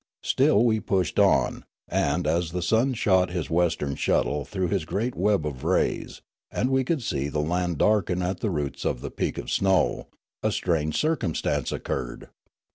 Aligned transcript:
vStill 0.23 0.63
we 0.65 0.79
pushed 0.79 1.19
on, 1.19 1.63
and, 1.87 2.25
as 2.25 2.53
the 2.53 2.63
sun 2.63 2.95
shot 2.95 3.29
his 3.29 3.51
western 3.51 3.93
shuttle 3.93 4.43
through 4.43 4.67
his 4.67 4.83
great 4.83 5.13
web 5.13 5.45
of 5.45 5.63
rays, 5.63 6.23
and 6.49 6.71
we 6.71 6.83
could 6.83 7.03
see 7.03 7.27
the 7.27 7.37
land 7.37 7.77
darken 7.77 8.23
at 8.23 8.39
the 8.39 8.49
roots 8.49 8.83
of 8.83 9.01
the 9.01 9.11
peak 9.11 9.37
of 9.37 9.51
snow, 9.51 10.07
a 10.41 10.51
strange 10.51 10.97
circumstance 10.97 11.71
occurred. 11.71 12.29